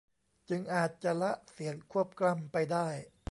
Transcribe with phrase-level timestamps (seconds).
[0.49, 2.87] จึงอาจจะละเสียงควบกล้ำไปได้